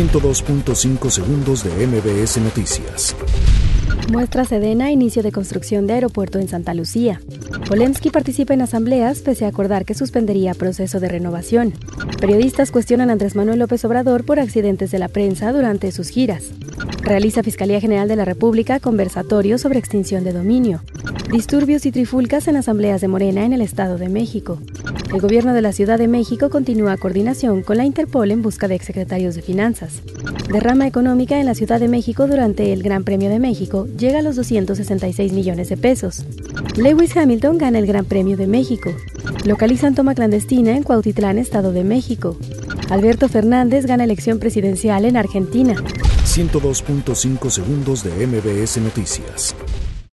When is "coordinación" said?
26.96-27.62